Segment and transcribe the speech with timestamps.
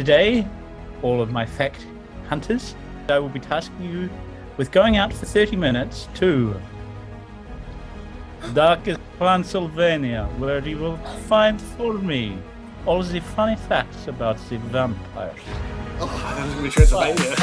[0.00, 0.48] Today,
[1.02, 1.84] all of my fact
[2.26, 2.74] hunters,
[3.10, 4.08] I will be tasking you
[4.56, 6.58] with going out for 30 minutes to
[8.54, 10.96] darkest Transylvania, where you will
[11.28, 12.38] find for me
[12.86, 15.38] all the funny facts about the vampires.
[16.00, 17.36] Oh, that was going to be Transylvania.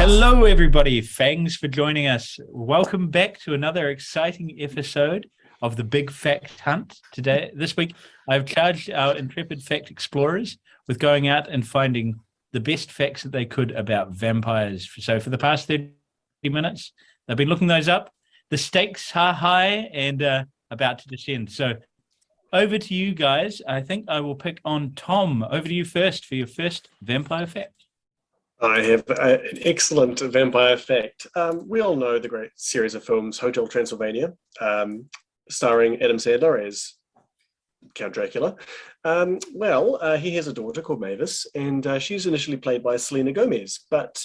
[0.00, 1.00] Hello, everybody.
[1.02, 2.40] Thanks for joining us.
[2.48, 5.28] Welcome back to another exciting episode
[5.62, 6.98] of the Big Fact Hunt.
[7.12, 7.94] Today, this week,
[8.28, 12.20] I've charged our intrepid fact explorers with going out and finding
[12.52, 14.88] the best facts that they could about vampires.
[14.98, 15.90] So, for the past 30
[16.44, 16.92] minutes,
[17.26, 18.10] they've been looking those up.
[18.50, 21.50] The stakes are high and uh, about to descend.
[21.50, 21.74] So,
[22.52, 23.60] over to you guys.
[23.66, 25.42] I think I will pick on Tom.
[25.42, 27.78] Over to you first for your first vampire fact.
[28.60, 31.26] I have an excellent vampire fact.
[31.36, 35.08] Um, we all know the great series of films Hotel Transylvania, um,
[35.50, 36.94] starring Adam Sandler as
[37.94, 38.56] Count Dracula.
[39.04, 42.96] Um, well, uh, he has a daughter called Mavis, and uh, she's initially played by
[42.96, 44.22] Selena Gomez, but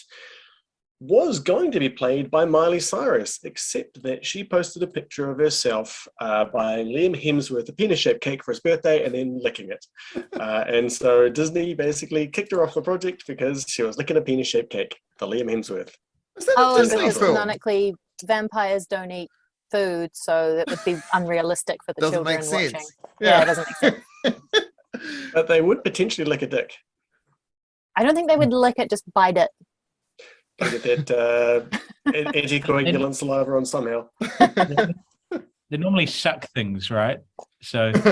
[1.00, 5.38] was going to be played by Miley Cyrus, except that she posted a picture of
[5.38, 9.86] herself uh, by Liam Hemsworth, a penis-shaped cake for his birthday, and then licking it.
[10.40, 14.22] Uh, and so Disney basically kicked her off the project because she was licking a
[14.22, 15.92] penis-shaped cake for Liam Hemsworth.
[16.38, 17.34] Is that Oh, a and Disney because film?
[17.36, 19.30] canonically vampires don't eat
[19.74, 22.70] food, so that would be unrealistic for the Doesn't children make watching.
[22.70, 22.94] sense.
[23.20, 23.42] Yeah.
[23.42, 24.02] it doesn't make sense.
[25.34, 26.70] But they would potentially lick a dick.
[27.98, 29.50] I don't think they would lick it, just bite it.
[30.60, 31.62] Get that uh,
[32.12, 34.08] anticoagulant saliva on somehow.
[35.70, 37.18] They normally suck things, right?
[37.64, 37.92] So,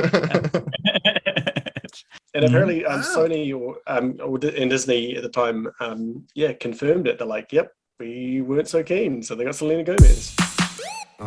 [2.34, 3.06] And apparently, um, Wow.
[3.16, 7.18] Sony or um, or Di- and Disney at the time, um, yeah, confirmed it.
[7.20, 10.34] They're like, "Yep, we weren't so keen," so they got Selena Gomez.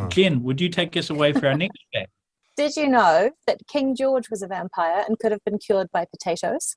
[0.09, 2.11] Jen, would you take us away for our next fact?
[2.57, 6.05] Did you know that King George was a vampire and could have been cured by
[6.05, 6.77] potatoes?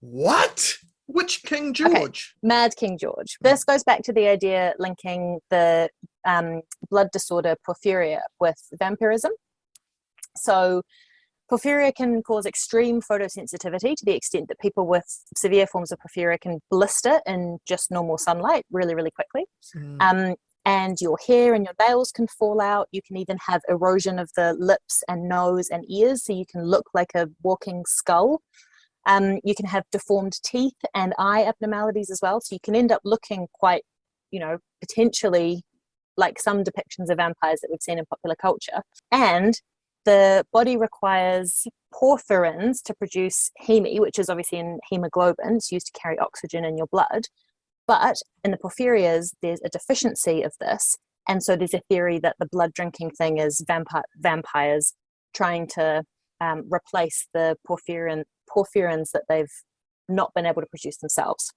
[0.00, 0.74] what?
[1.06, 2.34] Which King George?
[2.42, 3.38] Mad King George.
[3.40, 5.88] This goes back to the idea linking the
[6.26, 6.60] um,
[6.90, 9.32] blood disorder porphyria with vampirism.
[10.36, 10.82] So,
[11.50, 15.04] porphyria can cause extreme photosensitivity to the extent that people with
[15.34, 19.46] severe forms of porphyria can blister in just normal sunlight really, really quickly.
[19.72, 19.96] Hmm.
[20.00, 20.34] Um,
[20.68, 22.88] and your hair and your nails can fall out.
[22.92, 26.62] You can even have erosion of the lips and nose and ears, so you can
[26.62, 28.42] look like a walking skull.
[29.06, 32.42] Um, you can have deformed teeth and eye abnormalities as well.
[32.42, 33.82] So you can end up looking quite,
[34.30, 35.62] you know, potentially
[36.18, 38.82] like some depictions of vampires that we've seen in popular culture.
[39.10, 39.58] And
[40.04, 45.56] the body requires porphyrins to produce heme, which is obviously in hemoglobin.
[45.56, 47.22] It's used to carry oxygen in your blood.
[47.88, 50.96] But in the porphyrias, there's a deficiency of this.
[51.26, 54.94] And so there's a theory that the blood drinking thing is vampire, vampires
[55.34, 56.04] trying to
[56.40, 59.52] um, replace the porphyrin, porphyrins that they've
[60.08, 61.52] not been able to produce themselves.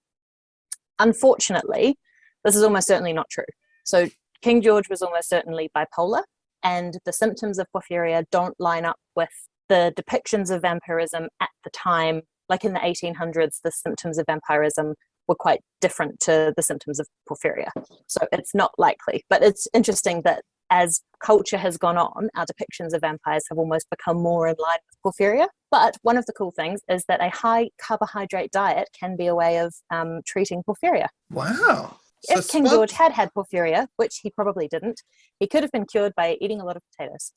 [0.99, 1.97] Unfortunately,
[2.43, 3.45] this is almost certainly not true.
[3.83, 4.07] So
[4.41, 6.23] King George was almost certainly bipolar,
[6.63, 9.29] and the symptoms of porphyria don't line up with
[9.69, 12.21] the depictions of vampirism at the time.
[12.49, 14.95] Like in the 1800s, the symptoms of vampirism
[15.27, 17.69] were quite different to the symptoms of porphyria.
[18.07, 19.23] So it's not likely.
[19.29, 23.87] But it's interesting that as culture has gone on, our depictions of vampires have almost
[23.89, 25.47] become more in line with porphyria.
[25.69, 29.35] But one of the cool things is that a high carbohydrate diet can be a
[29.35, 31.07] way of um, treating porphyria.
[31.29, 31.97] Wow.
[32.23, 35.01] So if King George had had porphyria, which he probably didn't,
[35.39, 37.31] he could have been cured by eating a lot of potatoes.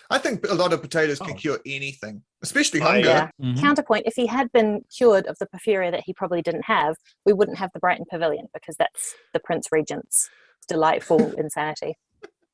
[0.10, 1.34] I think a lot of potatoes can Oh.
[1.34, 3.08] cure anything, especially Oh, hunger.
[3.08, 3.30] yeah.
[3.40, 3.60] Mhm.
[3.60, 7.32] Counterpoint, if he had been cured of the porphyria that he probably didn't have, we
[7.32, 10.28] wouldn't have the Brighton Pavilion because that's the Prince Regent's
[10.68, 11.94] delightful insanity.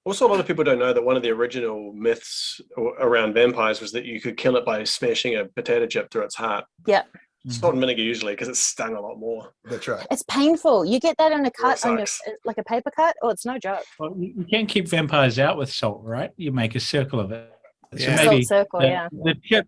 [0.04, 2.60] Also, a lot of people don't know that one of the original myths
[2.98, 6.34] around vampires was that you could kill it by smashing a potato chip through its
[6.36, 6.64] heart.
[7.44, 7.62] It's Mhm.
[7.62, 9.52] not in vinegar usually because it stung a lot more.
[9.64, 10.06] That's right.
[10.10, 10.84] It's painful.
[10.84, 12.06] You get that in a cut on your,
[12.44, 13.16] like a paper cut.
[13.22, 13.84] Oh, it's no joke.
[13.98, 16.30] Well, you you can't keep vampires out with salt, right?
[16.36, 17.50] You make a circle of it.
[17.96, 18.16] So Yeah.
[18.16, 19.08] maybe Salt circle, the, yeah.
[19.10, 19.66] the chip,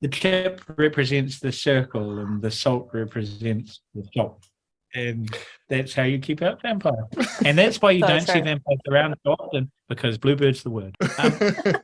[0.00, 4.44] the chip represents the circle, and the salt represents the salt,
[4.94, 5.30] and
[5.68, 7.04] that's how you keep out vampires.
[7.44, 10.96] And that's why you So don't see vampires around so often because bluebird's the word.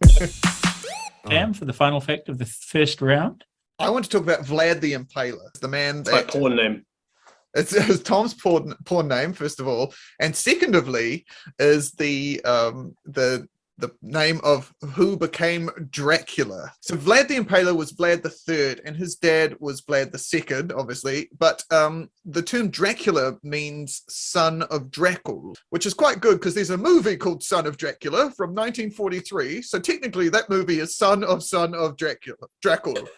[1.24, 3.44] Um, Sam, for the final fact of the first round.
[3.78, 6.84] I want to talk about Vlad the Impaler, the man It's my that porn name.
[7.54, 11.26] It's, it's Tom's porn, porn name, first of all, and secondly,
[11.58, 13.46] is the um, the
[13.78, 16.72] the name of who became Dracula.
[16.80, 20.72] So Vlad the Impaler was Vlad the Third, and his dad was Vlad the Second,
[20.72, 21.28] obviously.
[21.38, 26.70] But um, the term Dracula means son of Dracul, which is quite good because there's
[26.70, 29.62] a movie called Son of Dracula from 1943.
[29.62, 33.08] So technically, that movie is son of son of Dracula, Dracul,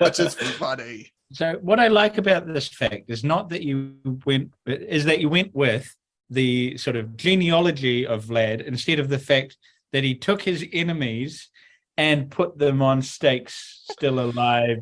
[0.00, 1.12] which is funny.
[1.32, 5.28] So what I like about this fact is not that you went is that you
[5.28, 5.94] went with
[6.30, 9.56] the sort of genealogy of Vlad instead of the fact
[9.92, 11.48] that he took his enemies
[11.96, 14.78] and put them on stakes still alive,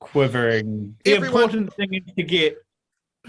[0.00, 0.96] quivering.
[1.04, 2.56] The Everyone- important thing is to get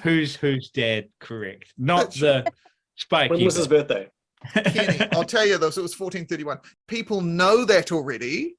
[0.03, 2.45] who's who's dad correct, not the
[2.95, 3.29] spike.
[3.31, 4.07] when was his birthday?
[4.65, 6.59] Kenny, I'll tell you this, it was 1431.
[6.87, 8.55] People know that already,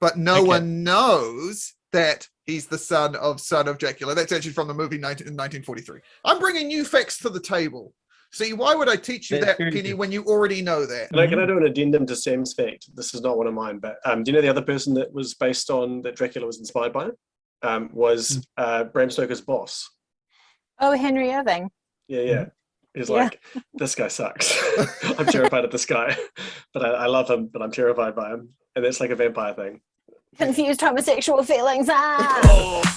[0.00, 0.46] but no Okay.
[0.48, 4.14] one knows that he's the son of son of Dracula.
[4.14, 6.00] That's actually from the movie 19, 1943.
[6.24, 7.92] I'm bringing new facts to the table.
[8.32, 9.98] See, why would I teach you That's that, very Penny, good.
[9.98, 11.08] when you already know that?
[11.10, 12.88] Can I, can I do an addendum to Sam's fact?
[12.94, 15.12] This is not one of mine, but um, do you know the other person that
[15.12, 17.08] was based on that Dracula was inspired by?
[17.62, 19.88] Um, was uh, Bram Stoker's boss.
[20.78, 21.70] Oh, Henry Irving.
[22.08, 22.44] Yeah, yeah.
[22.94, 23.16] He's Yeah.
[23.16, 23.40] like,
[23.74, 24.56] this guy sucks.
[25.18, 26.16] I'm terrified of this guy,
[26.72, 28.50] but I, I love him, but I'm terrified by him.
[28.76, 29.80] And that's like a vampire thing.
[30.38, 31.88] Confused homosexual feelings.
[31.90, 32.96] Ah!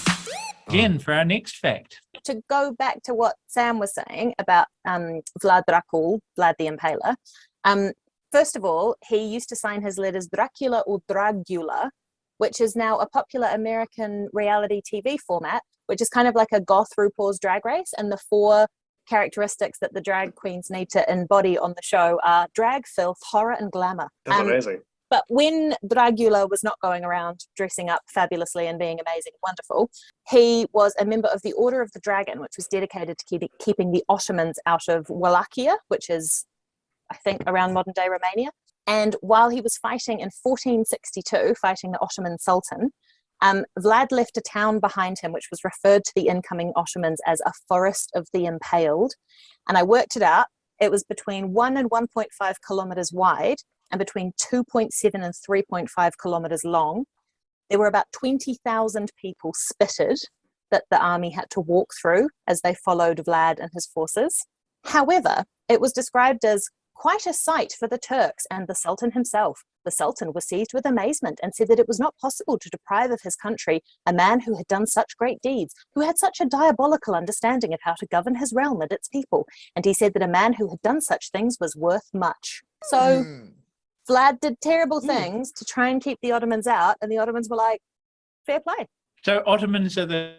[0.69, 1.99] Jen, for our next fact.
[2.25, 7.15] To go back to what Sam was saying about um, Vlad Dracul, Vlad the Impaler,
[7.63, 7.91] um,
[8.31, 11.89] first of all, he used to sign his letters Dracula or Dragula,
[12.37, 16.59] which is now a popular American reality TV format, which is kind of like a
[16.59, 17.93] goth RuPaul's drag race.
[17.97, 18.67] And the four
[19.07, 23.55] characteristics that the drag queens need to embody on the show are drag, filth, horror,
[23.59, 24.09] and glamour.
[24.25, 24.81] That's Um, amazing.
[25.13, 29.91] But when Dragula was not going around dressing up fabulously and being amazing and wonderful,
[30.27, 33.43] he was a member of the Order of the Dragon, which was dedicated to keep,
[33.59, 36.47] keeping the Ottomans out of Wallachia, which is,
[37.11, 38.49] I think, around modern day Romania.
[38.87, 42.89] And while he was fighting in 1462, fighting the Ottoman Sultan,
[43.43, 47.39] um, Vlad left a town behind him, which was referred to the incoming Ottomans as
[47.45, 49.13] a forest of the impaled.
[49.69, 50.47] And I worked it out.
[50.81, 53.57] It was between 1 and 1.5 kilometers wide
[53.93, 57.05] and between 2.7 and 3.5 kilometers long.
[57.69, 60.17] There were about 20,000 people spitted
[60.71, 64.45] that the army had to walk through as they followed Vlad and his forces.
[64.85, 69.63] However, it was described as quite a sight for the Turks and the Sultan himself.
[69.85, 73.11] The Sultan was seized with amazement and said that it was not possible to deprive
[73.11, 76.45] of his country a man who had done such great deeds, who had such a
[76.45, 79.45] diabolical understanding of how to govern his realm and its people.
[79.75, 82.63] And he said that a man who had done such things was worth much.
[82.85, 83.62] So Hmm.
[84.09, 85.07] Vlad did terrible Mm.
[85.07, 87.79] things to try and keep the Ottomans out, and the Ottomans were like,
[88.45, 88.87] fair play.
[89.23, 90.35] So Ottomans are the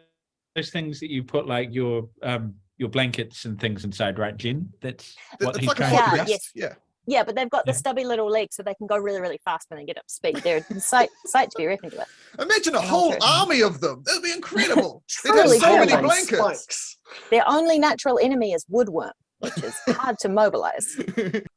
[0.55, 4.72] those things that you put like your um your blankets and things inside, right, Jen?
[4.81, 6.28] That's what It's he's like trying Yeah, to rest.
[6.31, 6.50] yes.
[6.55, 6.75] Yeah.
[7.06, 9.67] Yeah, but they've got the stubby little legs, so they can go really, really fast
[9.69, 10.37] when they get up to speed.
[10.38, 12.08] They're a sight, sight to be reckoned with.
[12.38, 14.02] Imagine a whole also- army of them.
[14.06, 15.02] That would be incredible.
[15.25, 16.28] They'd have so many blankets.
[16.38, 16.99] Spikes.
[17.31, 19.12] Their only natural enemy is woodworm,
[19.44, 20.96] which is hard to mobilize.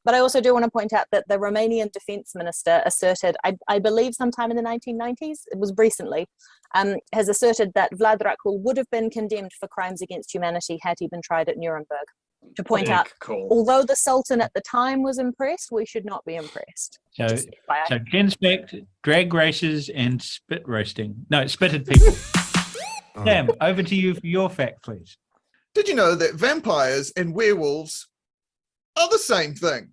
[0.06, 3.58] But I also do want to point out that the Romanian defense minister asserted, I,
[3.68, 6.28] I believe sometime in the 1990s, it was recently,
[6.76, 10.98] um, has asserted that Vlad Dracul would have been condemned for crimes against humanity had
[11.00, 12.06] he been tried at Nuremberg.
[12.56, 13.48] To point Big out, call.
[13.52, 17.00] although the Sultan at the time was impressed, we should not be impressed.
[17.14, 17.88] So Just FYI.
[17.88, 21.26] so Jen's fact, drag races and spit roasting.
[21.30, 22.16] No, spitted people.
[23.20, 23.24] Oh.
[23.26, 25.18] Sam, over to you for your fact, please.
[25.78, 28.08] Did you know that vampires and werewolves
[28.96, 29.92] are the same thing?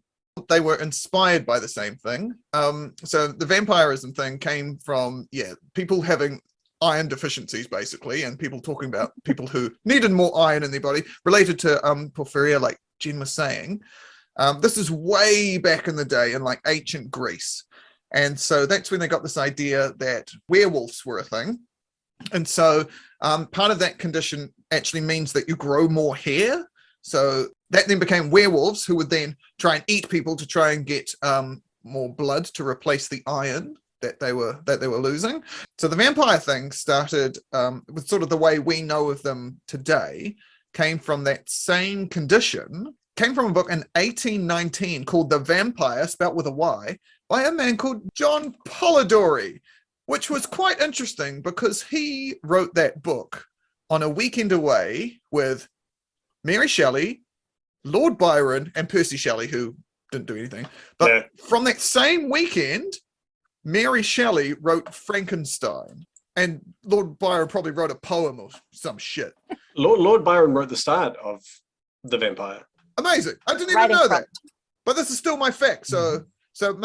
[0.49, 2.33] They were inspired by the same thing.
[2.55, 6.41] Um, so the vampirism thing came from yeah, people having
[6.81, 11.03] iron deficiencies basically, and people talking about people who needed more iron in their body,
[11.27, 13.83] related to um porphyria, like Jen was saying.
[14.39, 17.63] Um, this is way back in the day in like ancient Greece.
[18.15, 21.59] And so that's when they got this idea that werewolves were a thing.
[22.33, 22.87] And so
[23.25, 26.69] um, part of that condition actually means that you grow more hair.
[27.01, 30.85] So that then became werewolves who would then try and eat people to try and
[30.85, 35.43] get um, more blood to replace the iron that they were that they were losing.
[35.79, 39.59] So the vampire thing started um, with sort of the way we know of them
[39.67, 40.37] today
[40.75, 42.95] came from that same condition.
[43.17, 46.99] Came from a book in 1819 called The Vampire, spelt with a Y,
[47.31, 49.61] by a man called John Polidori
[50.07, 53.47] which was quite interesting because he wrote that book
[53.91, 55.69] on a weekend away with
[56.43, 57.23] Mary Shelley,
[57.85, 59.77] Lord Byron, and Percy Shelley, who
[60.13, 60.67] didn't do anything.
[60.99, 61.23] But Yeah.
[61.49, 62.95] from that same weekend,
[63.65, 66.07] Mary Shelley wrote Frankenstein,
[66.37, 69.33] and Lord Byron probably wrote a poem or some shit.
[69.77, 71.43] Lord, Lord Byron wrote the start of
[72.05, 72.63] The Vampire.
[72.99, 73.37] Amazing.
[73.47, 74.29] I didn't even Writing know prompt.
[74.43, 74.51] that.
[74.85, 75.87] But this is still my fact.
[75.87, 76.25] So mm-hmm.
[76.53, 76.81] So,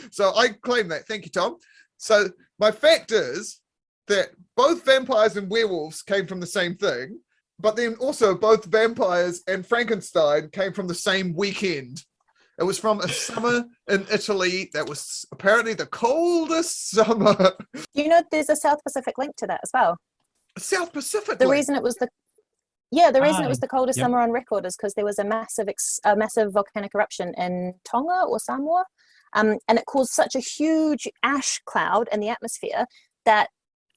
[0.10, 1.06] so I claim that.
[1.06, 1.58] Thank you, Tom.
[1.98, 3.60] So my fact is
[4.08, 7.18] that both vampires and werewolves came from the same thing,
[7.58, 12.02] but then also both vampires and Frankenstein came from the same weekend.
[12.58, 17.52] It was from a summer in Italy that was apparently the coldest summer.
[17.94, 19.96] You know, there's a South Pacific link to that as well.
[20.58, 21.38] South Pacific.
[21.38, 21.58] The link.
[21.58, 22.08] reason it was the
[22.92, 24.04] yeah, the reason Ah, it was the coldest yep.
[24.04, 27.74] summer on record is because there was a massive, ex- a massive volcanic eruption in
[27.84, 28.84] Tonga or Samoa,
[29.34, 32.86] um, and it caused such a huge ash cloud in the atmosphere
[33.24, 33.48] that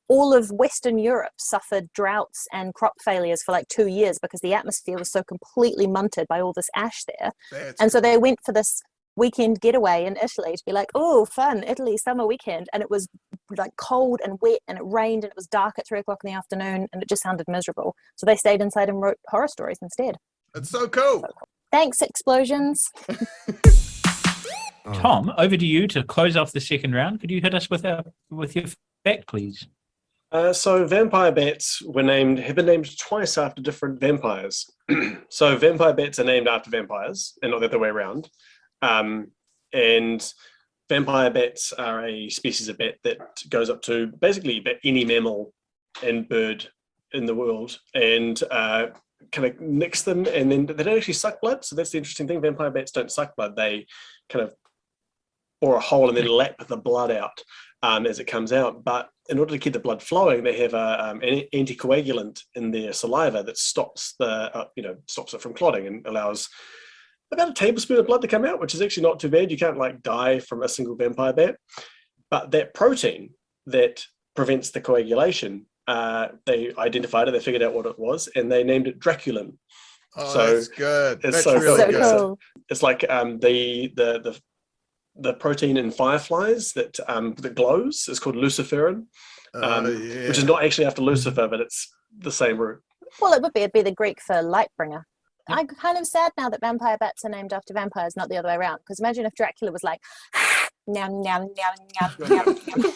[0.09, 4.53] all of Western Europe suffered droughts and crop failures for like two years because the
[4.53, 7.31] atmosphere was so completely munted by all this ash there.
[7.51, 8.81] That's And so they went for this
[9.17, 12.67] weekend getaway in Italy to be like, oh, fun, Italy summer weekend.
[12.71, 13.07] And it was
[13.57, 16.31] like cold and wet and it rained and it was dark at three o'clock in
[16.31, 17.95] the afternoon and it just sounded miserable.
[18.15, 20.15] So they stayed inside and wrote horror stories instead.
[20.55, 21.25] it's so cool.
[21.71, 22.89] Thanks, explosions.
[24.93, 27.19] Tom, over to you to close off the second round.
[27.19, 28.65] Could you hit us with a with your
[29.03, 29.67] fact, please?
[30.31, 34.69] Uh, so vampire bats were named have been named twice after different vampires.
[35.29, 38.29] so vampire bats are named after vampires and not the other way around.
[38.81, 39.31] Um,
[39.73, 40.33] and
[40.89, 45.53] vampire bats are a species of bat that goes up to basically any mammal
[46.03, 46.67] and bird
[47.13, 48.87] in the world and uh,
[49.31, 51.63] kind of nicks them and then they don't actually suck blood.
[51.63, 52.41] So that's the interesting thing.
[52.41, 53.55] Vampire bats don't suck blood.
[53.55, 53.87] They
[54.29, 54.53] kind of
[55.61, 57.39] bore a hole and then lap the blood out
[57.83, 58.83] um, as it comes out.
[58.83, 62.71] But in order to keep the blood flowing, they have a, um, an anticoagulant in
[62.71, 66.49] their saliva that stops the uh, you know stops it from clotting and allows
[67.31, 69.51] about a tablespoon of blood to come out, which is actually not too bad.
[69.51, 71.55] You can't like die from a single vampire bat,
[72.31, 73.31] but that protein
[73.65, 74.03] that
[74.35, 78.63] prevents the coagulation, uh, they identified it, they figured out what it was, and they
[78.63, 79.57] named it Draculin.
[80.15, 81.19] Oh, So, that's good.
[81.23, 82.17] it's That's so really so good.
[82.17, 82.39] cool.
[82.69, 84.39] It's like um, the the the
[85.19, 89.05] the protein in fireflies that um, that glows is called luciferin,
[89.53, 90.27] Oh, um, yeah.
[90.27, 91.87] which is not actually after Lucifer, but it's
[92.19, 92.81] the same root.
[93.21, 93.61] Well, it would be.
[93.61, 95.05] It'd be the Greek for light bringer.
[95.49, 98.49] I'm kind of sad now that vampire bats are named after vampires, not the other
[98.49, 98.79] way around.
[98.79, 100.01] Because imagine if Dracula was like,
[100.87, 102.91] nom, nom, nom, nom, nom, nom.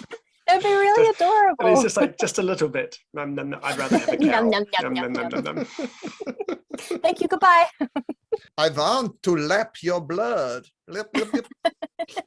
[0.51, 1.67] It'd be really And adorable.
[1.73, 2.97] it's just like just a little bit.
[3.13, 3.59] Nom, nom, nom.
[3.63, 4.25] I'd rather have a cow.
[4.25, 5.65] Nom, nom, nom, Nom, nom, nom, nom, nom, nom.
[7.01, 7.27] Thank you.
[7.27, 7.65] Goodbye.
[8.57, 10.65] I want to lap your blood.
[10.87, 11.47] Lip, lip, lip.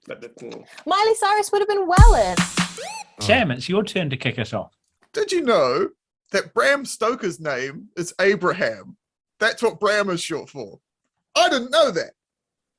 [0.07, 0.43] But, but.
[0.87, 2.37] Miley Cyrus would have been well in.
[3.21, 4.73] Sam, it's your turn to kick us off.
[5.13, 5.89] Did you know
[6.33, 8.97] that Bram Stoker's name is Abraham?
[9.41, 10.79] That's what Bram is short for.
[11.37, 12.13] I didn't know that.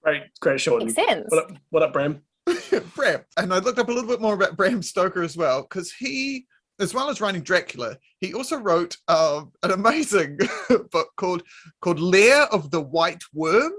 [0.04, 0.84] Great, great short.
[0.84, 1.25] Makes sense.
[1.30, 2.22] What up, what up, Bram?
[2.96, 3.22] Bram.
[3.38, 6.46] And I looked up a little bit more about Bram Stoker as well, because he,
[6.80, 10.40] as well as writing Dracula, he also wrote um, an amazing
[10.92, 11.44] book called
[11.82, 13.74] called Lair of the White Worm.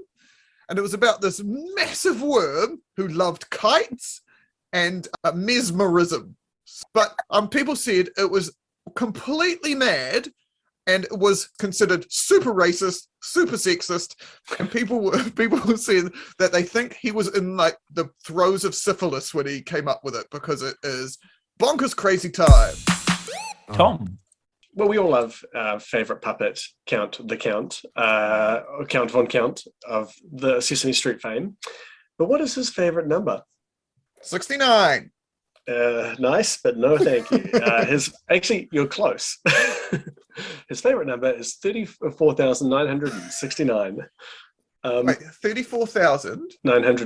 [0.68, 4.22] And it was about this massive worm who loved kites
[4.72, 6.36] and uh, mesmerism.
[6.92, 8.56] But um, people said it was
[8.96, 10.28] completely mad
[10.86, 14.14] and it was considered super racist, super sexist,
[14.58, 18.74] and people were people said that they think he was in like the throes of
[18.74, 21.18] syphilis when he came up with it because it is
[21.60, 22.74] bonkers crazy time.
[23.72, 24.18] Tom,
[24.74, 30.14] Well, we all love uh, favorite puppet Count the Count, uh, Count von Count of
[30.32, 31.56] the Sesame Street fame.
[32.18, 33.42] But what is his favorite number?
[34.22, 35.10] 69.
[35.68, 37.50] Uh, nice, but no, thank you.
[37.54, 39.38] Uh, his actually, you're close.
[40.68, 44.00] his favorite number is thirty-four thousand nine hundred and sixty-nine.
[44.84, 46.54] Um, Wait, 34,969.
[46.64, 47.02] nine hundred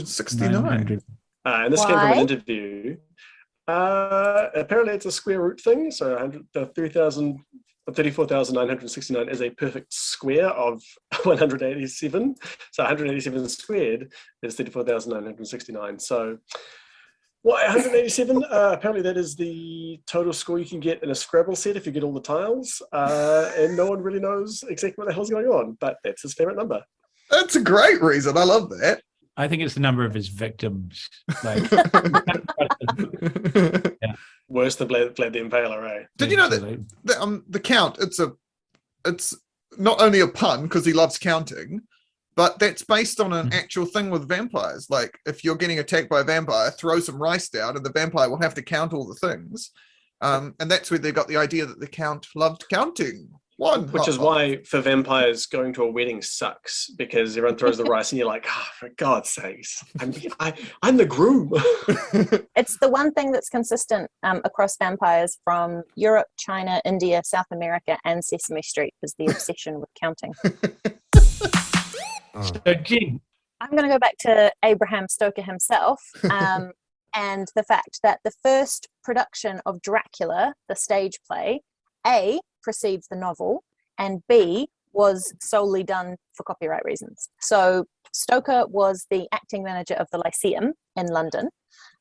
[0.00, 0.52] and sixty-nine.
[0.52, 1.02] 900.
[1.44, 2.96] Uh, and this came from an interview.
[3.68, 5.90] Uh, apparently, it's a square root thing.
[5.90, 7.38] So 100, 3,000,
[7.92, 10.82] 34,969 is a perfect square of
[11.24, 12.34] 187.
[12.70, 14.12] So 187 squared
[14.42, 15.98] is 34,969.
[15.98, 16.38] So
[17.42, 18.44] why 187?
[18.44, 21.84] Uh, apparently, that is the total score you can get in a Scrabble set if
[21.86, 22.80] you get all the tiles.
[22.92, 26.34] Uh, and no one really knows exactly what the hell's going on, but that's his
[26.34, 26.82] favorite number.
[27.30, 28.36] That's a great reason.
[28.38, 29.02] I love that.
[29.36, 31.08] I think it's the number of his victims.
[31.42, 31.62] Like,
[34.48, 36.04] Worse than Vlad, Vlad the Impaler, eh?
[36.18, 36.84] Did you know that absolutely.
[37.04, 37.96] the, um, the count?
[37.98, 38.32] It's a,
[39.06, 39.34] it's
[39.78, 41.80] not only a pun because he loves counting,
[42.34, 43.54] but that's based on an Mhm.
[43.54, 44.88] actual thing with vampires.
[44.90, 48.28] Like if you're getting attacked by a vampire, throw some rice down, and the vampire
[48.30, 49.70] will have to count all the things.
[50.20, 53.28] Um, and that's where they got the idea that the count loved counting.
[53.58, 57.76] One, Which is hot, why for vampires going to a wedding sucks because everyone throws
[57.76, 61.52] the rice and you're like, oh, for God's sakes, I'm I, I'm the groom.
[62.56, 67.98] It's the one thing that's consistent um, across vampires from Europe, China, India, South America,
[68.04, 70.32] and Sesame Street is the obsession with counting.
[72.40, 73.20] So, Jing,
[73.60, 76.72] I'm going to go back to Abraham Stoker himself um,
[77.14, 81.60] and the fact that the first production of Dracula, the stage play,
[82.06, 83.64] A, precedes the novel,
[83.98, 87.30] and B, was solely done for copyright reasons.
[87.40, 91.48] So Stoker was the acting manager of the Lyceum in London.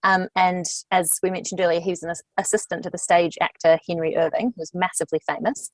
[0.03, 4.17] Um, and as we mentioned earlier, he was an assistant to the stage actor Henry
[4.17, 5.71] Irving, who was massively famous.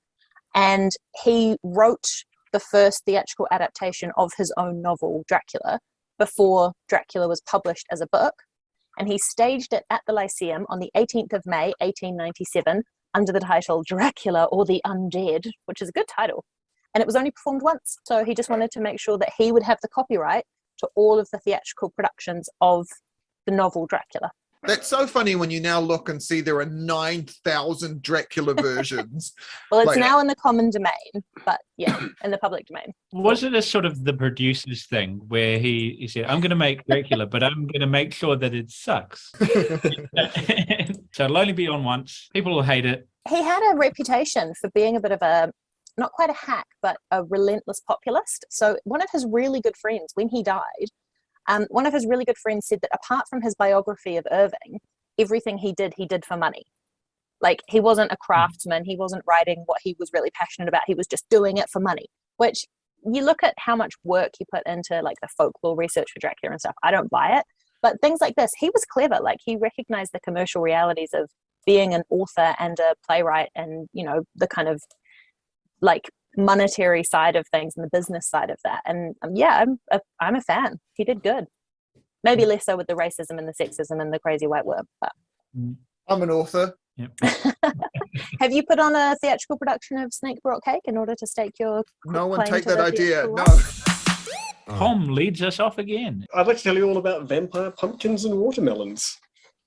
[0.53, 0.91] And
[1.23, 2.07] he wrote
[2.51, 5.79] the first theatrical adaptation of his own novel, Dracula,
[6.17, 8.33] before Dracula was published as a book.
[8.97, 13.39] And he staged it at the Lyceum on the 18th of May, 1897, under the
[13.39, 16.43] title Dracula or the Undead, which is a good title.
[16.93, 17.97] And it was only performed once.
[18.05, 20.45] So he just wanted to make sure that he would have the copyright
[20.79, 22.87] to all of the theatrical productions of
[23.45, 24.31] the novel Dracula.
[24.63, 29.33] That's so funny when you now look and see there are 9,000 Dracula versions.
[29.71, 32.93] Well, it's Like- now in the common domain, but yeah, in the public domain.
[33.13, 36.55] Was it a sort of the producer's thing where he, he said, I'm going to
[36.55, 39.31] make Dracula, but I'm going to make sure that it sucks?
[41.11, 42.29] so it'll only be on once.
[42.33, 43.07] People will hate it.
[43.29, 45.51] He had a reputation for being a bit of a,
[45.97, 48.45] not quite a hack, but a relentless populist.
[48.49, 50.89] So one of his really good friends, when he died,
[51.47, 54.79] um, one of his really good friends said that apart from his biography of Irving,
[55.17, 56.63] everything he did, he did for money.
[57.41, 60.95] Like he wasn't a craftsman, he wasn't writing what he was really passionate about, he
[60.95, 62.65] was just doing it for money, which
[63.05, 66.53] you look at how much work he put into like the folklore research for Dracula
[66.53, 66.75] and stuff.
[66.83, 67.45] I don't buy it.
[67.81, 69.19] But things like this, he was clever.
[69.21, 71.29] Like he recognized the commercial realities of
[71.65, 74.81] being an author and a playwright and, you know, the kind of
[75.79, 78.81] like monetary side of things and the business side of that.
[78.85, 80.79] And um, yeah, I'm a, I'm a fan.
[80.93, 81.45] He did good.
[82.23, 84.87] Maybe less so with the racism and the sexism and the crazy white worm.
[85.01, 85.11] But
[86.07, 86.75] I'm an author.
[86.97, 87.11] Yep.
[88.39, 91.53] have you put on a theatrical production of Snake Brought Cake in order to stake
[91.59, 93.27] your No one claim take to that idea.
[93.27, 93.45] No.
[94.77, 96.25] Tom leads us off again.
[96.33, 99.17] I'd like to tell you all about vampire pumpkins and watermelons.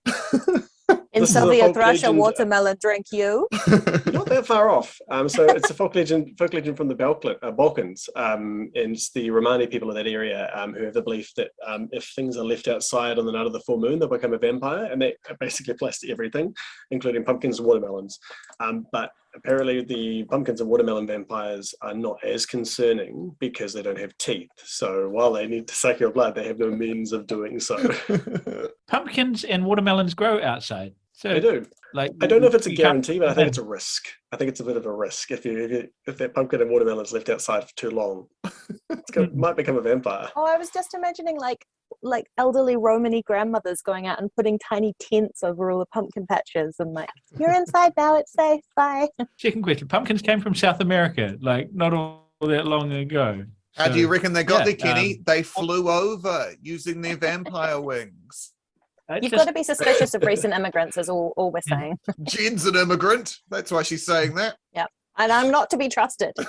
[1.13, 2.19] In This is a Sylvia folk legend.
[2.19, 3.49] watermelon drink you.
[3.67, 4.97] Not that far off.
[5.11, 8.95] Um, so it's a folk legend, folk legend from the Balkan, uh, Balkans, um, and
[8.95, 12.13] it's the Romani people of that area um, who have the belief that um, if
[12.15, 14.85] things are left outside on the night of the full moon, they'll become a vampire,
[14.85, 16.55] and that basically applies to everything,
[16.93, 18.21] including pumpkins and watermelons.
[18.61, 23.99] Um, but apparently, the pumpkins and watermelon vampires are not as concerning because they don't
[23.99, 24.51] have teeth.
[24.57, 27.77] So while they need to suck your blood, they have no means of doing so.
[28.89, 30.95] Pumpkins and watermelons grow outside.
[31.21, 31.67] So they do.
[31.93, 34.07] like I don't know if it's a guarantee, but I think it's a risk.
[34.33, 36.63] I think it's a bit of a risk if you if, you, if that pumpkin
[36.63, 38.27] and watermelon is left outside for too long,
[38.89, 40.31] it's gonna, might become a vampire.
[40.35, 41.63] Oh, I was just imagining like
[42.03, 46.77] like elderly Romany grandmothers going out and putting tiny tents over all the pumpkin patches
[46.79, 49.07] and like, you're inside now, it's safe, bye.
[49.37, 53.45] Second question: Pumpkins came from South America, like not all that long ago.
[53.77, 55.17] How do you reckon they got yeah, there, Kenny?
[55.17, 58.55] um, they flew over using their vampire wings.
[59.11, 61.99] I You've just- got to be suspicious of recent immigrants, is all, all we're saying.
[62.23, 63.37] Jen's an immigrant.
[63.51, 64.57] That's why she's saying that.
[64.73, 64.87] Yeah.
[65.19, 66.33] And I'm not to be trusted.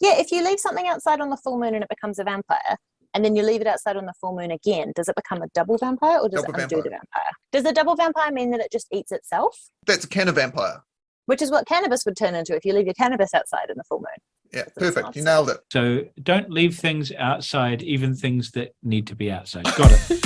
[0.00, 2.76] Yeah, if you leave something outside on the full moon and it becomes a vampire,
[3.14, 5.46] and then you leave it outside on the full moon again, does it become a
[5.54, 7.00] double vampire or does Double it undo the vampire.
[7.14, 7.32] vampire?
[7.52, 9.56] Does a double vampire mean that it just eats itself?
[9.86, 10.82] That's a can of vampire.
[11.26, 13.84] Which is what cannabis would turn into if you leave your cannabis outside in the
[13.88, 14.06] full moon.
[14.52, 15.14] Yeah, perfect.
[15.16, 15.58] You nailed it.
[15.72, 19.64] So don't leave things outside, even things that need to be outside.
[19.64, 20.24] Got it.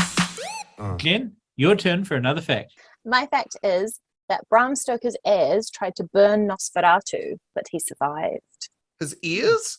[0.83, 0.97] Oh.
[0.97, 2.73] Jen, your turn for another fact.
[3.05, 8.68] My fact is that Bram Stoker's heirs tried to burn Nosferatu, but he survived.
[8.99, 9.79] His ears?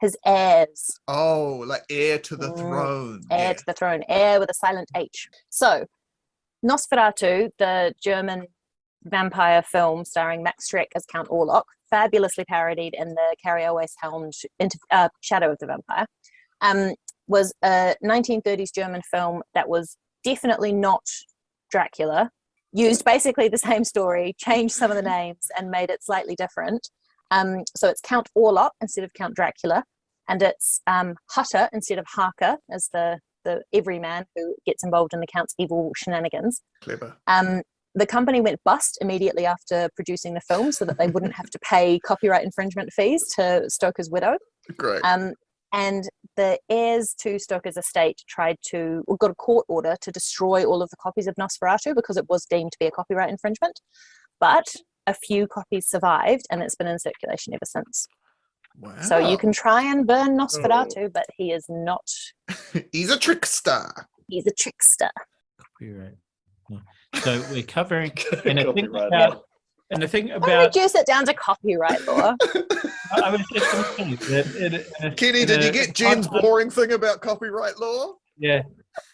[0.00, 3.20] His heirs, Oh, like heir to the Mm, throne.
[3.30, 3.52] heir Yeah.
[3.52, 5.28] to the throne, heir with a silent H.
[5.48, 5.86] So,
[6.64, 8.46] Nosferatu, the German
[9.04, 14.34] vampire film starring Max Schreck as Count Orlok, fabulously parodied in the Cary Elwes helmed
[14.60, 16.06] inter- uh, Shadow of the Vampire,
[16.60, 16.94] um,
[17.26, 21.02] was a 1930s German film that was definitely not
[21.70, 22.30] Dracula.
[22.72, 26.88] Used basically the same story, changed some of the names, and made it slightly different.
[27.30, 29.84] Um, so it's Count Orlok instead of Count Dracula,
[30.28, 35.20] and it's um, Hutter instead of Harker as the the everyman who gets involved in
[35.20, 36.62] the Count's evil shenanigans.
[36.80, 37.16] Clever.
[37.26, 37.62] Um,
[37.94, 41.58] the company went bust immediately after producing the film so that they wouldn't have to
[41.58, 44.38] pay copyright infringement fees to Stoker's widow.
[44.78, 45.02] Great.
[45.04, 45.32] Um,
[45.72, 50.64] and the heirs to Stoker's estate tried to, or got a court order to destroy
[50.64, 53.80] all of the copies of Nosferatu because it was deemed to be a copyright infringement.
[54.38, 54.66] But
[55.06, 58.06] a few copies survived and it's been in circulation ever since.
[58.78, 59.00] wow.
[59.00, 60.44] So you can try and burn oh.
[60.44, 62.06] Nosferatu, but he is not,
[62.92, 63.90] He's a trickster.
[64.28, 65.10] he's a trickster.
[65.58, 66.16] Copyright.
[67.22, 68.12] So we're covering
[68.44, 69.34] and the thing Copyright.
[69.92, 72.34] About and the thing Why about reduce it down to copyright law?
[73.14, 75.94] I was just going to say that in, a- in Kenny, in did you get
[75.94, 78.14] Jen's podcast- boring thing about copyright law?
[78.38, 78.62] Yeah,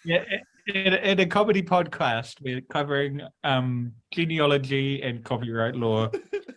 [0.04, 0.24] yeah.
[0.68, 6.10] In, a- in a comedy podcast, we're covering um, genealogy and copyright law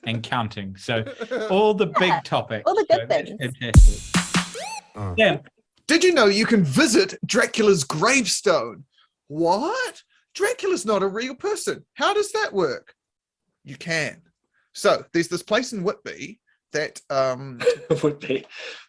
[0.03, 0.75] and counting.
[0.75, 1.03] So
[1.49, 2.63] all the big topics.
[2.67, 3.55] all the good so things.
[3.61, 4.21] Fantastic.
[4.95, 5.15] Oh.
[5.17, 5.37] Yeah,
[5.87, 8.83] Did you know you can visit Dracula's gravestone?
[9.29, 10.03] What?
[10.35, 11.85] Dracula's not a real person.
[11.93, 12.93] How does that work?
[13.63, 14.21] You can.
[14.73, 16.39] So there's this place in Whitby
[16.73, 17.59] that um
[18.03, 18.45] would be.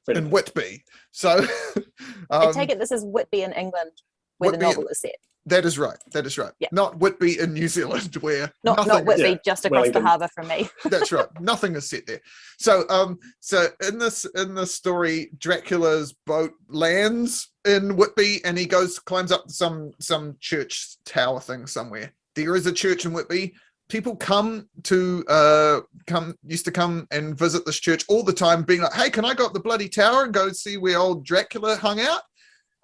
[0.08, 0.85] in Whitby.
[1.11, 1.44] So
[2.30, 3.90] I um, take it this is Whitby in England,
[4.38, 5.16] where the Whitby in- novel is set.
[5.46, 5.98] that is right.
[6.12, 6.52] That is right.
[6.61, 6.68] Yeah.
[6.70, 10.02] Not Whitby in New Zealand, where Not nothing not Whitby, yeah, just across Wellington.
[10.04, 10.68] the harbour from me.
[10.85, 11.26] That's right.
[11.40, 12.20] Nothing is set there.
[12.58, 18.66] So um so in this in this story, Dracula's boat lands in Whitby and he
[18.66, 22.12] goes climbs up some some church tower thing somewhere.
[22.37, 23.54] There is a church in Whitby.
[23.92, 28.62] People come to uh come used to come and visit this church all the time,
[28.62, 31.26] being like, Hey, can I go up the bloody tower and go see where old
[31.26, 32.22] Dracula hung out?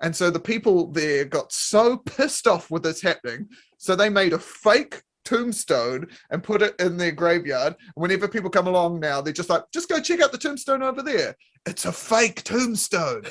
[0.02, 3.48] And so the people there got so pissed off with this happening.
[3.78, 7.74] So they made a fake tombstone and put it in their graveyard.
[7.94, 11.02] Whenever people come along now, they're just like, just go check out the tombstone over
[11.02, 11.34] there.
[11.64, 13.22] It's a fake tombstone.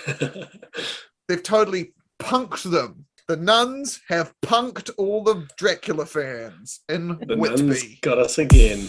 [1.28, 3.06] They've totally punked them.
[3.28, 8.00] The nuns have punked all the Dracula fans in the nuns Whitby.
[8.02, 8.88] got us again.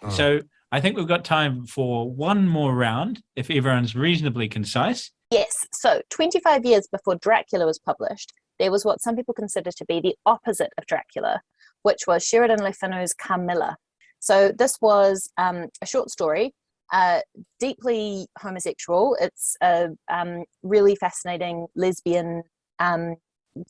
[0.00, 0.10] Oh.
[0.10, 0.40] so
[0.70, 5.10] I think we've got time for one more round if everyone's reasonably concise.
[5.32, 5.52] Yes.
[5.72, 10.00] So 25 years before Dracula was published, there was what some people consider to be
[10.00, 11.40] the opposite of Dracula,
[11.82, 13.76] which was Sheridan Le Fanu's Carmilla.
[14.20, 16.54] So this was um, a short story,
[16.92, 17.22] uh,
[17.58, 19.16] deeply homosexual.
[19.20, 22.44] It's a um, really fascinating lesbian
[22.78, 23.16] um,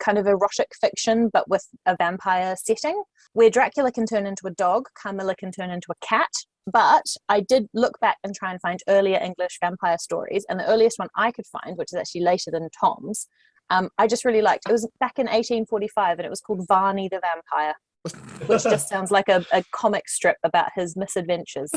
[0.01, 4.51] kind of erotic fiction, but with a vampire setting, where Dracula can turn into a
[4.51, 6.31] dog, Carmilla can turn into a cat.
[6.71, 10.67] But I did look back and try and find earlier English vampire stories, and the
[10.67, 13.27] earliest one I could find, which is actually later than Tom's,
[13.71, 14.69] um, I just really liked.
[14.69, 17.75] It was back in 1845, and it was called Varney the Vampire,
[18.47, 21.71] which just sounds like a, a comic strip about his misadventures,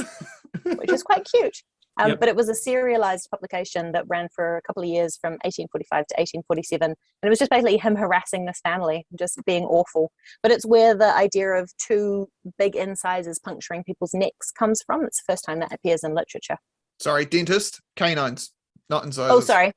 [0.63, 1.57] which is quite cute.
[1.99, 2.19] Um, Yep.
[2.19, 6.07] But it was a serialized publication that ran for a couple of years from 1845
[6.07, 6.85] to 1847.
[6.91, 10.11] And it was just basically him harassing this family, just being awful.
[10.41, 15.05] But it's where the idea of two big incisors puncturing people's necks comes from.
[15.05, 16.57] It's the first time that appears in literature.
[16.99, 18.51] Sorry, dentist, canines,
[18.89, 19.31] not incisors.
[19.31, 19.73] Oh, sorry,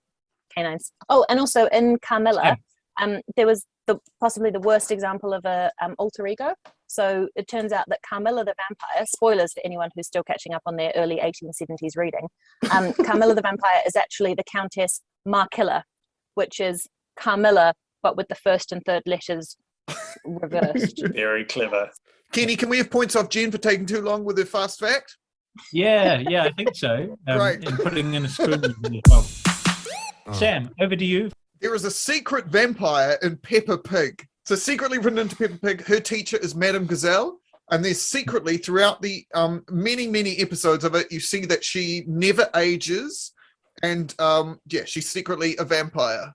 [0.55, 0.93] canines.
[1.09, 2.59] Oh, and also in Carmilla,
[3.01, 6.55] um, there was the possibly the worst example of a um, alter ego.
[6.95, 9.05] So it turns out that Carmilla the vampire.
[9.07, 12.29] Spoilers for anyone who's still catching up on their early 1870s reading.
[12.73, 15.83] Um, Carmilla the vampire is actually the Countess Mircalla,
[16.35, 16.87] which is
[17.19, 19.57] Carmilla, but with the first and third letters
[20.25, 21.03] reversed.
[21.13, 21.91] Very clever.
[22.33, 25.17] Kenny, can we have points off Jen for taking too long with her fast fact?
[25.73, 27.17] Yeah, yeah, I think so.
[27.29, 27.67] Um, Right.
[27.67, 28.75] And putting in a spoon as
[29.09, 29.27] well.
[30.27, 30.33] Oh.
[30.33, 31.31] Sam, over to you.
[31.61, 34.27] There is a secret vampire in Peppa Pig.
[34.47, 37.39] So secretly written into Peppa Pig, her teacher is Madame Gazelle.
[37.71, 42.05] And there's secretly throughout the um, many, many episodes of it, you see that she
[42.07, 43.33] never ages.
[43.83, 46.35] And um, yeah, she's secretly a vampire.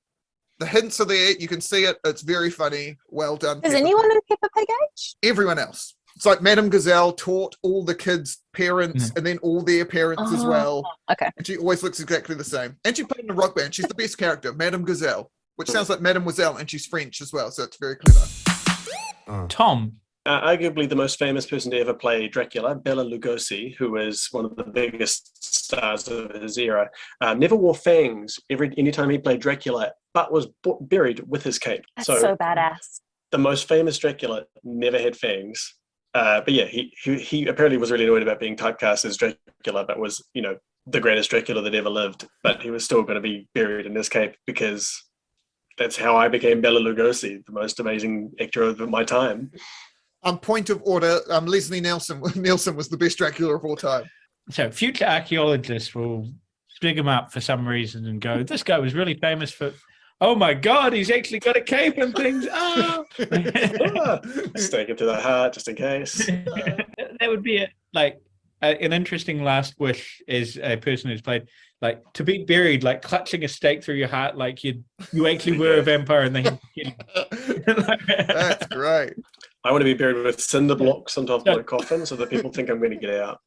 [0.58, 1.32] The hints are there.
[1.40, 1.98] You can see it.
[2.04, 2.98] It's very funny.
[3.10, 3.58] Well done.
[3.58, 5.16] Is Peppa anyone in Peppa Pig age?
[5.24, 5.96] everyone else.
[6.16, 10.44] It's like Madame Gazelle taught all the kids' parents and then all their parents as
[10.44, 10.92] Oh, well.
[11.12, 11.30] okay.
[11.38, 12.76] And she always looks exactly the same.
[12.84, 13.74] And she played in a rock band.
[13.76, 17.52] She's the best character, Madame Gazelle, which sounds like Mademoiselle, and she's French as well.
[17.52, 18.26] So it's very clever.
[19.28, 19.46] Oh.
[19.50, 19.98] Tom.
[20.26, 24.46] Uh, arguably the most famous person to ever play Dracula, Bela Lugosi, who was one
[24.46, 29.42] of the biggest stars of his era, uh, never wore fangs every anytime he played
[29.42, 31.84] Dracula, but was b- buried with his cape.
[31.98, 33.02] That's so, badass.
[33.32, 35.76] the most famous Dracula never had fangs.
[36.14, 39.84] Uh, but yeah, he, he he apparently was really annoyed about being typecast as Dracula,
[39.86, 40.56] but was you know
[40.88, 42.28] the greatest Dracula that ever lived.
[42.44, 45.09] But he was still going to be buried in his cape because
[45.80, 49.52] that's how I became Bela Lugosi, the most amazing actor of my time.
[50.24, 51.22] Um, point of order.
[51.30, 52.22] Um, Leslie Nelson.
[52.36, 54.04] Nielsen was the best Dracula of all time.
[54.52, 56.30] So future archaeologists will
[56.82, 59.74] dig him up for some reason and go, this guy was really famous for,
[60.22, 62.48] oh my God, he's actually got a cape and things.
[62.52, 63.06] Oh.
[63.20, 64.20] Ah,
[64.56, 66.26] Stake it to the heart just in case.
[66.28, 67.70] that would be it.
[67.94, 68.20] like a,
[68.62, 71.48] an interesting last wish is a person who's played
[71.82, 75.58] like to be buried like clutching a stake through your heart like you you actually
[75.58, 77.64] were a vampire and then had to.
[78.28, 79.14] That's great.
[79.64, 82.30] I want to be buried with cinder blocks on top of my coffin so that
[82.30, 83.40] people think I'm going to get out.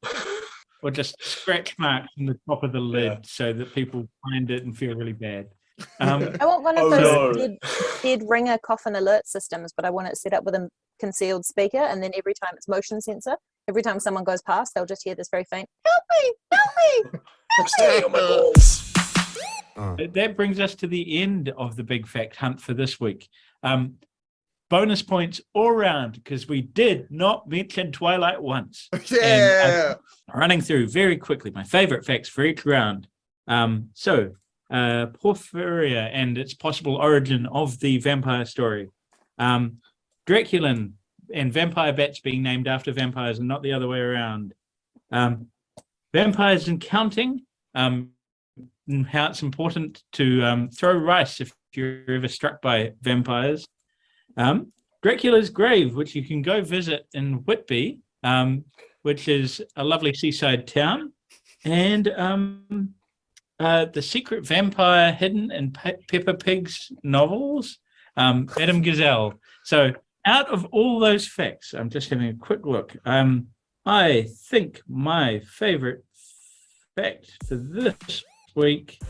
[0.83, 3.18] or just scratch marks on the top of the lid Yeah.
[3.22, 5.46] so that people find it and feel really bad
[6.01, 7.33] um, I want one of Oh, those no.
[7.33, 7.57] dead,
[8.03, 10.68] dead ringer coffin alert systems, but I want it set up with a
[11.01, 13.37] concealed speaker, and then every time it's motion sensor,
[13.68, 17.20] Every time someone goes past, they'll just hear this very faint, help me, help me.
[17.61, 18.92] I'm standing on my balls.
[19.77, 23.29] Uh, That brings us to the end of the big fact hunt for this week.
[23.62, 23.94] Um,
[24.68, 28.88] bonus points all round because we did not mention Twilight once.
[29.11, 29.94] Yeah.
[30.35, 33.07] running through very quickly my favorite facts for each round.
[33.46, 34.33] Um, so,
[34.70, 38.88] uh, Porphyria and its possible origin of the vampire story.
[39.38, 39.79] Um,
[40.27, 40.92] Draculin
[41.33, 44.55] and vampire bats being named after vampires and not the other way around.
[45.11, 45.49] Um,
[46.13, 47.43] vampires and counting.
[47.75, 48.11] Um,
[48.89, 53.67] and how it's important to um, throw rice if you're ever struck by vampires.
[54.37, 58.65] Um, Dracula's grave, which you can go visit in Whitby, um,
[59.03, 61.13] which is a lovely seaside town,
[61.65, 62.95] and um,
[63.59, 67.79] uh, the secret vampire hidden in Pe- Peppa Pig's novels,
[68.17, 69.35] Adam Gazelle.
[69.65, 69.93] So,
[70.25, 72.97] out of all those facts, I'm just having a quick look.
[73.05, 73.49] Um,
[73.85, 76.05] I think my favorite
[76.95, 79.01] fact for this week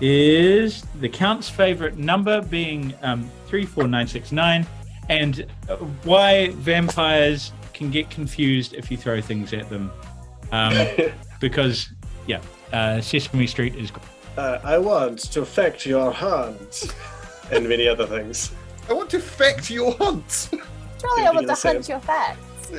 [0.00, 4.66] is the Count's favorite number being um, 34969
[5.08, 9.90] and uh, why vampires can get confused if you throw things at them.
[10.52, 10.86] Um,
[11.40, 11.88] because,
[12.26, 12.40] yeah,
[12.72, 13.92] uh, Sesame Street is.
[14.36, 16.92] Uh, I want to affect your hand,
[17.52, 18.52] and many other things.
[18.88, 20.50] I want to fact your hunt.
[21.00, 21.92] Surely I want the to hunt same.
[21.92, 22.72] your facts.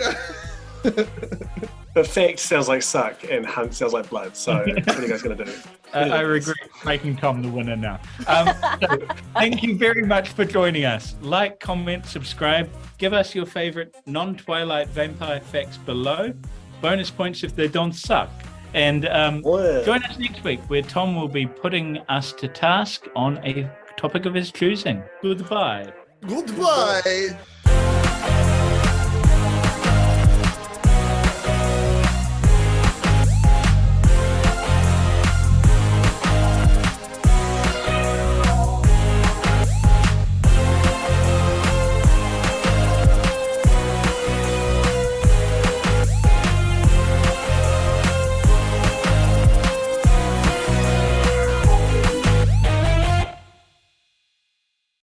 [1.96, 4.36] Affect sounds like suck, and hunt sounds like blood.
[4.36, 5.52] So, what are you guys gonna do?
[5.94, 8.02] Uh, I regret making Tom the winner now.
[8.28, 8.50] Um,
[8.82, 11.16] so thank you very much for joining us.
[11.22, 12.70] Like, comment, subscribe.
[12.98, 16.34] Give us your favorite non Twilight vampire facts below.
[16.82, 18.30] Bonus points if they don't suck.
[18.74, 23.38] And um, join us next week where Tom will be putting us to task on
[23.46, 23.70] a
[24.06, 25.02] topic of his choosing.
[25.24, 25.92] Goodbye.
[26.28, 27.36] Goodbye.